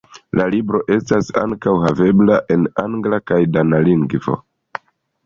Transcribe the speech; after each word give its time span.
La 0.39 0.45
libro 0.53 0.79
estas 0.93 1.27
ankaŭ 1.41 1.73
havebla 1.83 2.37
en 2.55 2.63
angla 2.85 3.21
kaj 3.33 3.39
dana 3.59 3.83
lingvo. 3.89 4.39